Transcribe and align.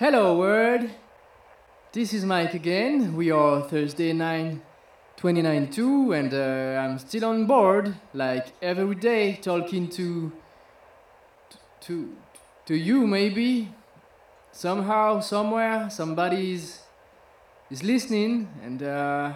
Hello, 0.00 0.38
world. 0.38 0.88
This 1.90 2.14
is 2.14 2.24
Mike 2.24 2.54
again. 2.54 3.16
We 3.16 3.32
are 3.32 3.62
Thursday 3.62 4.12
9 4.12 4.62
2092, 5.16 6.12
and 6.12 6.32
uh, 6.32 6.80
I'm 6.80 7.00
still 7.00 7.24
on 7.24 7.46
board, 7.46 7.96
like 8.14 8.46
every 8.62 8.94
day, 8.94 9.40
talking 9.42 9.88
to. 9.88 10.30
to. 11.80 12.14
to 12.66 12.76
you, 12.76 13.08
maybe. 13.08 13.74
Somehow, 14.52 15.18
somewhere, 15.18 15.90
somebody 15.90 16.52
is, 16.52 16.78
is 17.68 17.82
listening, 17.82 18.46
and. 18.62 18.80
Uh, 18.80 19.32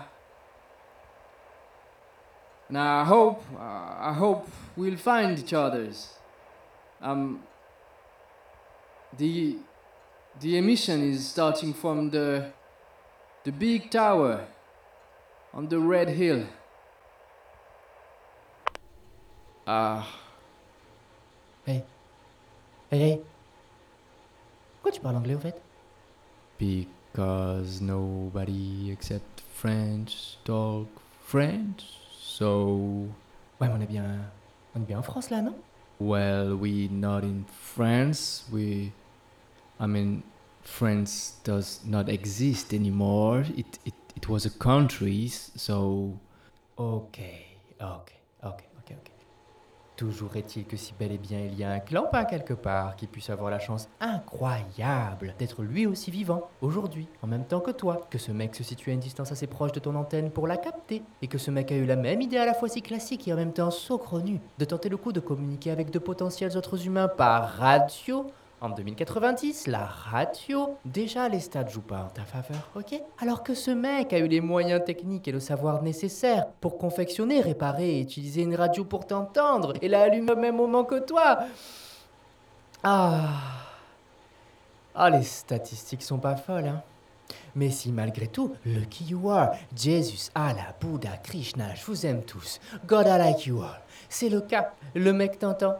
and 2.68 2.78
I 2.78 3.02
hope, 3.02 3.42
uh, 3.58 4.10
I 4.10 4.14
hope 4.16 4.48
we'll 4.76 4.96
find 4.96 5.36
each 5.36 5.54
other's. 5.54 6.10
Um, 7.00 7.42
the 9.18 9.58
the 10.40 10.56
emission 10.56 11.02
is 11.02 11.28
starting 11.28 11.72
from 11.72 12.10
the 12.10 12.52
the 13.44 13.52
big 13.52 13.90
tower 13.90 14.46
on 15.52 15.68
the 15.68 15.78
red 15.78 16.08
hill. 16.10 16.46
Ah, 19.66 20.06
Hey. 21.64 21.84
Hey, 22.90 22.98
hey. 22.98 23.20
Pourquoi 24.74 24.92
tu 24.92 25.00
parles 25.00 25.16
anglais 25.16 25.34
au 25.34 25.38
fait 25.38 25.60
because 26.58 27.80
nobody 27.80 28.90
except 28.90 29.42
French 29.54 30.38
talk 30.44 30.88
French, 31.24 31.82
so 32.20 33.08
Ouais, 33.60 33.68
mais 33.68 33.74
on 33.74 33.80
est 33.80 33.86
bien. 33.86 34.04
On 34.74 34.80
est 34.80 34.86
bien 34.86 34.98
en 34.98 35.02
France 35.02 35.30
là, 35.30 35.40
non 35.40 35.54
well, 36.02 36.54
we 36.54 36.88
not 36.90 37.22
in 37.22 37.44
France. 37.44 38.44
We, 38.50 38.92
I 39.82 39.86
mean, 39.86 40.22
France 40.62 41.40
does 41.44 41.80
not 41.84 42.08
exist 42.08 42.72
anymore. 42.72 43.44
It 43.56 43.80
it 43.84 43.94
it 44.14 44.28
was 44.28 44.46
a 44.46 44.50
country, 44.50 45.28
so 45.28 46.12
Ok, 46.76 47.18
ok, 47.80 48.12
ok, 48.44 48.62
ok, 48.78 48.92
ok. 48.92 49.10
Toujours 49.96 50.36
est-il 50.36 50.64
que 50.66 50.76
si 50.76 50.94
bel 50.98 51.12
et 51.12 51.18
bien 51.18 51.40
il 51.40 51.54
y 51.58 51.64
a 51.64 51.70
un 51.70 51.80
clampin 51.80 52.24
quelque 52.24 52.54
part 52.54 52.96
qui 52.96 53.06
puisse 53.06 53.28
avoir 53.28 53.50
la 53.50 53.58
chance 53.58 53.88
incroyable 54.00 55.34
d'être 55.38 55.62
lui 55.62 55.86
aussi 55.86 56.10
vivant, 56.10 56.48
aujourd'hui, 56.60 57.08
en 57.22 57.26
même 57.26 57.44
temps 57.44 57.60
que 57.60 57.72
toi, 57.72 58.06
que 58.08 58.18
ce 58.18 58.32
mec 58.32 58.54
se 58.54 58.62
situe 58.64 58.90
à 58.90 58.94
une 58.94 59.00
distance 59.00 59.32
assez 59.32 59.46
proche 59.46 59.72
de 59.72 59.80
ton 59.80 59.94
antenne 59.96 60.30
pour 60.30 60.46
la 60.46 60.56
capter, 60.56 61.02
et 61.20 61.28
que 61.28 61.38
ce 61.38 61.50
mec 61.50 61.70
a 61.72 61.76
eu 61.76 61.86
la 61.86 61.96
même 61.96 62.22
idée 62.22 62.38
à 62.38 62.46
la 62.46 62.54
fois 62.54 62.68
si 62.68 62.82
classique 62.82 63.28
et 63.28 63.32
en 63.32 63.36
même 63.36 63.52
temps 63.52 63.70
saugrenue, 63.70 64.40
de 64.58 64.64
tenter 64.64 64.88
le 64.88 64.96
coup 64.96 65.12
de 65.12 65.20
communiquer 65.20 65.70
avec 65.72 65.90
de 65.90 65.98
potentiels 65.98 66.56
autres 66.56 66.86
humains 66.86 67.08
par 67.08 67.50
radio, 67.50 68.26
en 68.62 68.70
2090, 68.70 69.66
la 69.66 69.84
radio, 69.84 70.76
déjà 70.84 71.28
les 71.28 71.40
stats 71.40 71.66
jouent 71.66 71.80
pas 71.80 72.04
en 72.04 72.08
ta 72.08 72.22
faveur, 72.22 72.70
ok? 72.76 72.94
Alors 73.20 73.42
que 73.42 73.54
ce 73.54 73.72
mec 73.72 74.12
a 74.12 74.18
eu 74.18 74.28
les 74.28 74.40
moyens 74.40 74.84
techniques 74.84 75.26
et 75.26 75.32
le 75.32 75.40
savoir 75.40 75.82
nécessaire 75.82 76.46
pour 76.60 76.78
confectionner, 76.78 77.40
réparer 77.40 77.96
et 77.96 78.00
utiliser 78.00 78.42
une 78.42 78.54
radio 78.54 78.84
pour 78.84 79.04
t'entendre, 79.04 79.74
et 79.82 79.88
la 79.88 80.02
allume 80.02 80.30
au 80.30 80.36
même 80.36 80.56
moment 80.56 80.84
que 80.84 81.00
toi. 81.00 81.40
Ah. 82.84 83.30
Ah, 84.94 85.10
les 85.10 85.24
statistiques 85.24 86.02
sont 86.02 86.18
pas 86.18 86.36
folles, 86.36 86.68
hein. 86.68 86.82
Mais 87.56 87.70
si 87.70 87.90
malgré 87.90 88.28
tout, 88.28 88.54
lucky 88.64 89.04
you 89.04 89.28
are, 89.28 89.50
Jesus, 89.74 90.30
Allah, 90.36 90.74
Bouddha, 90.80 91.16
Krishna, 91.16 91.74
je 91.74 91.84
vous 91.84 92.06
aime 92.06 92.22
tous, 92.22 92.60
God 92.86 93.06
I 93.08 93.18
like 93.18 93.44
you 93.46 93.60
all, 93.60 93.80
c'est 94.08 94.28
le 94.28 94.40
cas, 94.40 94.72
le 94.94 95.12
mec 95.12 95.40
t'entend, 95.40 95.74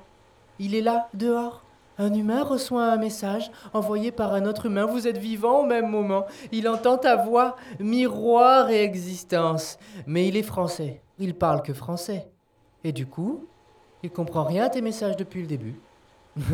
il 0.58 0.74
est 0.74 0.80
là, 0.80 1.08
dehors. 1.14 1.62
Un 2.03 2.14
humain 2.14 2.42
reçoit 2.42 2.86
un 2.86 2.97
message 2.97 3.53
envoyé 3.72 4.11
par 4.11 4.34
un 4.34 4.45
autre 4.45 4.67
humain. 4.67 4.86
Vous 4.86 5.06
êtes 5.06 5.19
vivant 5.19 5.61
au 5.61 5.67
même 5.67 5.89
moment. 5.89 6.27
Il 6.50 6.68
entend 6.68 6.98
ta 6.98 7.14
voix, 7.14 7.55
miroir 7.79 8.70
et 8.70 8.83
existence. 8.83 9.79
Mais 10.08 10.27
il 10.27 10.36
est 10.36 10.42
français. 10.42 11.01
Il 11.20 11.36
parle 11.36 11.63
que 11.63 11.73
français. 11.73 12.29
Et 12.83 12.90
du 12.90 13.07
coup, 13.07 13.46
il 14.02 14.11
comprend 14.11 14.42
rien 14.42 14.64
à 14.64 14.68
tes 14.68 14.80
messages 14.80 15.17
depuis 15.17 15.42
le 15.42 15.46
début. 15.46 15.79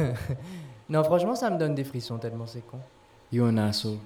non, 0.91 1.03
franchement, 1.03 1.35
ça 1.35 1.49
me 1.49 1.59
donne 1.59 1.75
des 1.75 1.85
frissons 1.85 2.19
tellement 2.19 2.45
c'est 2.45 2.67
con. 2.67 2.81
you're 3.33 3.49
an 3.49 3.57
asshole. 3.57 3.97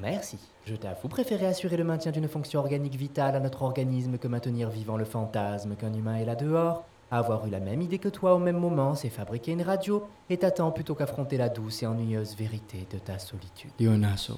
Merci. 0.00 0.38
Je 0.64 0.76
t'avoue 0.76 1.08
préférer 1.08 1.44
assurer 1.44 1.76
le 1.76 1.84
maintien 1.84 2.10
d'une 2.10 2.28
fonction 2.28 2.60
organique 2.60 2.94
vitale 2.94 3.36
à 3.36 3.40
notre 3.40 3.60
organisme 3.60 4.16
que 4.16 4.28
maintenir 4.28 4.70
vivant 4.70 4.96
le 4.96 5.04
fantasme 5.04 5.76
qu'un 5.76 5.92
humain 5.92 6.16
est 6.16 6.24
là 6.24 6.36
dehors. 6.36 6.86
Avoir 7.10 7.46
eu 7.46 7.50
la 7.50 7.60
même 7.60 7.80
idée 7.80 7.98
que 7.98 8.08
toi 8.08 8.34
au 8.34 8.38
même 8.38 8.58
moment, 8.58 8.94
c'est 8.94 9.08
fabriquer 9.08 9.52
une 9.52 9.62
radio 9.62 10.06
et 10.28 10.36
t'attends 10.36 10.70
plutôt 10.70 10.94
qu'affronter 10.94 11.38
la 11.38 11.48
douce 11.48 11.82
et 11.82 11.86
ennuyeuse 11.86 12.36
vérité 12.36 12.86
de 12.92 12.98
ta 12.98 13.18
solitude. 13.18 13.70
Asshole. 14.04 14.36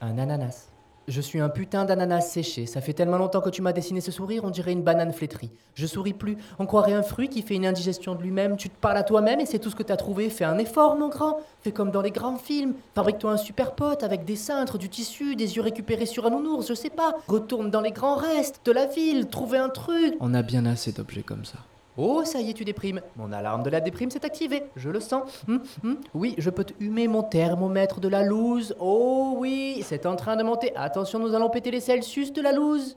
Un 0.00 0.18
ananas. 0.18 0.68
Je 1.10 1.20
suis 1.20 1.40
un 1.40 1.48
putain 1.48 1.84
d'ananas 1.84 2.20
séché. 2.20 2.66
Ça 2.66 2.80
fait 2.80 2.92
tellement 2.92 3.18
longtemps 3.18 3.40
que 3.40 3.50
tu 3.50 3.62
m'as 3.62 3.72
dessiné 3.72 4.00
ce 4.00 4.12
sourire, 4.12 4.44
on 4.44 4.50
dirait 4.50 4.70
une 4.70 4.84
banane 4.84 5.12
flétrie. 5.12 5.50
Je 5.74 5.84
souris 5.84 6.12
plus. 6.12 6.36
On 6.60 6.66
croirait 6.66 6.92
un 6.92 7.02
fruit 7.02 7.28
qui 7.28 7.42
fait 7.42 7.56
une 7.56 7.66
indigestion 7.66 8.14
de 8.14 8.22
lui-même. 8.22 8.56
Tu 8.56 8.70
te 8.70 8.76
parles 8.80 8.96
à 8.96 9.02
toi-même 9.02 9.40
et 9.40 9.44
c'est 9.44 9.58
tout 9.58 9.70
ce 9.70 9.74
que 9.74 9.82
t'as 9.82 9.96
trouvé. 9.96 10.30
Fais 10.30 10.44
un 10.44 10.56
effort, 10.58 10.94
mon 10.94 11.08
grand. 11.08 11.40
Fais 11.62 11.72
comme 11.72 11.90
dans 11.90 12.00
les 12.00 12.12
grands 12.12 12.36
films. 12.36 12.74
Fabrique-toi 12.94 13.32
un 13.32 13.36
super 13.38 13.74
pote 13.74 14.04
avec 14.04 14.24
des 14.24 14.36
cintres, 14.36 14.78
du 14.78 14.88
tissu, 14.88 15.34
des 15.34 15.56
yeux 15.56 15.62
récupérés 15.62 16.06
sur 16.06 16.26
un 16.26 16.30
nounours, 16.30 16.68
je 16.68 16.74
sais 16.74 16.90
pas. 16.90 17.16
Retourne 17.26 17.72
dans 17.72 17.80
les 17.80 17.90
grands 17.90 18.14
restes 18.14 18.60
de 18.64 18.70
la 18.70 18.86
ville. 18.86 19.26
Trouver 19.26 19.58
un 19.58 19.68
truc. 19.68 20.14
On 20.20 20.32
a 20.32 20.42
bien 20.42 20.64
assez 20.64 20.92
d'objets 20.92 21.24
comme 21.24 21.44
ça. 21.44 21.58
Oh, 22.02 22.24
ça 22.24 22.40
y 22.40 22.48
est, 22.48 22.54
tu 22.54 22.64
déprimes. 22.64 23.02
Mon 23.16 23.30
alarme 23.30 23.62
de 23.62 23.68
la 23.68 23.80
déprime 23.80 24.10
s'est 24.10 24.24
activée. 24.24 24.62
Je 24.76 24.88
le 24.88 25.00
sens. 25.00 25.22
Hum, 25.48 25.62
hum. 25.84 25.98
Oui, 26.14 26.34
je 26.38 26.48
peux 26.48 26.64
te 26.64 26.72
humer 26.82 27.08
mon 27.08 27.22
thermomètre 27.22 28.00
de 28.00 28.08
la 28.08 28.22
loose. 28.22 28.74
Oh 28.80 29.34
oui, 29.36 29.82
c'est 29.84 30.06
en 30.06 30.16
train 30.16 30.36
de 30.36 30.42
monter. 30.42 30.74
Attention, 30.76 31.18
nous 31.18 31.34
allons 31.34 31.50
péter 31.50 31.70
les 31.70 31.80
Celsius 31.80 32.32
de 32.32 32.40
la 32.40 32.52
loose. 32.52 32.96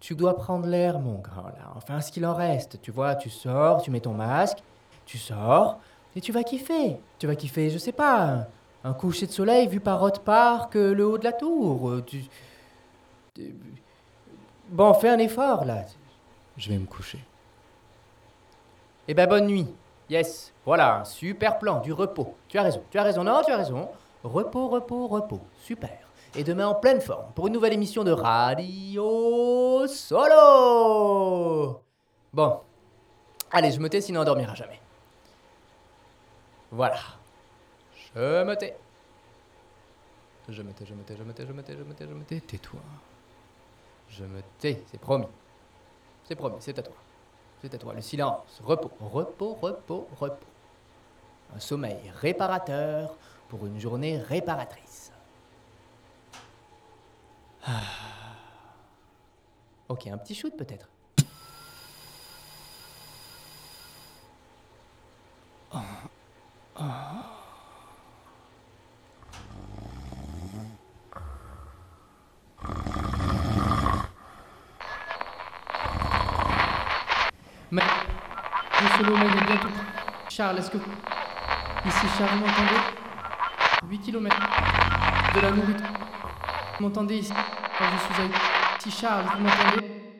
Tu 0.00 0.14
dois 0.14 0.36
prendre 0.36 0.66
l'air, 0.66 0.98
mon 0.98 1.14
grand, 1.20 1.44
là. 1.46 1.72
Enfin, 1.76 2.00
ce 2.02 2.12
qu'il 2.12 2.26
en 2.26 2.34
reste. 2.34 2.78
Tu 2.82 2.90
vois, 2.90 3.14
tu 3.14 3.30
sors, 3.30 3.80
tu 3.80 3.90
mets 3.90 4.00
ton 4.00 4.12
masque, 4.12 4.58
tu 5.06 5.16
sors, 5.16 5.78
et 6.14 6.20
tu 6.20 6.32
vas 6.32 6.42
kiffer. 6.42 6.98
Tu 7.18 7.26
vas 7.26 7.36
kiffer, 7.36 7.70
je 7.70 7.78
sais 7.78 7.92
pas, 7.92 8.48
un, 8.84 8.92
coucher 8.94 9.26
de 9.28 9.32
soleil 9.32 9.68
vu 9.68 9.78
par 9.80 10.02
autre 10.02 10.20
part 10.20 10.68
que 10.68 10.78
le 10.78 11.06
haut 11.06 11.18
de 11.18 11.24
la 11.24 11.32
tour. 11.32 11.88
Euh, 11.88 12.02
tu- 12.04 12.24
Bon, 14.68 14.92
fais 14.94 15.08
un 15.10 15.18
effort, 15.18 15.64
là. 15.64 15.84
Je 16.56 16.68
vais 16.68 16.78
me 16.78 16.86
coucher. 16.86 17.18
Eh 19.08 19.14
ben 19.14 19.28
bonne 19.28 19.46
nuit. 19.46 19.66
Yes, 20.08 20.52
voilà, 20.64 20.98
un 21.00 21.04
super 21.04 21.58
plan, 21.58 21.80
du 21.80 21.92
repos. 21.92 22.34
Tu 22.48 22.58
as 22.58 22.62
raison, 22.62 22.82
tu 22.90 22.98
as 22.98 23.02
raison, 23.02 23.24
non, 23.24 23.42
tu 23.44 23.50
as 23.50 23.56
raison. 23.56 23.88
Repos, 24.22 24.68
repos, 24.68 25.08
repos. 25.08 25.40
Super. 25.62 25.98
Et 26.34 26.44
demain 26.44 26.68
en 26.68 26.74
pleine 26.74 27.00
forme 27.00 27.32
pour 27.34 27.46
une 27.48 27.52
nouvelle 27.52 27.72
émission 27.72 28.04
de 28.04 28.12
Radio 28.12 29.86
Solo. 29.86 31.80
Bon. 32.32 32.60
Allez, 33.50 33.72
je 33.72 33.80
me 33.80 33.88
tais, 33.88 34.00
sinon 34.00 34.20
on 34.20 34.24
dormira 34.24 34.54
jamais. 34.54 34.80
Voilà. 36.70 37.00
Je 38.14 38.44
me 38.44 38.54
tais. 38.54 38.76
Je 40.48 40.62
me 40.62 40.72
tais, 40.72 40.86
je 40.86 40.94
me 40.94 41.02
tais, 41.02 41.16
je 41.16 41.22
me 41.22 41.32
tais, 41.32 41.46
je 41.46 41.52
me 41.52 41.62
tais, 41.62 41.76
je 41.76 41.82
me 41.82 41.94
tais, 41.94 42.06
je 42.06 42.14
me 42.14 42.24
tais. 42.24 42.40
Tais-toi. 42.40 42.80
Je 44.08 44.24
me 44.24 44.40
tais, 44.58 44.82
c'est 44.90 45.00
promis. 45.00 45.26
C'est 46.24 46.36
promis, 46.36 46.56
c'est 46.60 46.78
à 46.78 46.82
toi. 46.82 46.94
C'est 47.62 47.72
à 47.74 47.78
toi. 47.78 47.94
Le 47.94 48.00
silence, 48.00 48.60
repos, 48.64 48.90
repos, 49.00 49.54
repos, 49.54 50.08
repos. 50.18 50.46
Un 51.54 51.60
sommeil 51.60 52.12
réparateur 52.20 53.16
pour 53.48 53.64
une 53.66 53.78
journée 53.78 54.18
réparatrice. 54.18 55.12
Ah. 57.64 57.80
Ok, 59.88 60.08
un 60.08 60.18
petit 60.18 60.34
shoot 60.34 60.56
peut-être. 60.56 60.88
Mais. 77.72 77.80
Le 78.82 78.98
solo 78.98 79.16
mec 79.16 79.28
est 79.28 79.46
bientôt. 79.46 79.68
Charles, 80.28 80.58
est-ce 80.58 80.70
que. 80.70 80.76
Ici, 80.76 82.06
Charles, 82.18 82.32
vous 82.32 82.44
m'entendez? 82.44 82.80
8 83.88 83.98
km. 84.00 84.36
De 85.34 85.40
la 85.40 85.50
nourriture. 85.52 85.86
Vous 86.78 86.84
m'entendez 86.84 87.16
ici? 87.16 87.32
Quand 87.32 87.84
je 87.90 88.14
suis 88.14 88.22
avec. 88.22 88.36
Ici, 88.78 88.90
Charles, 89.00 89.24
vous 89.24 89.42
m'entendez? 89.42 90.11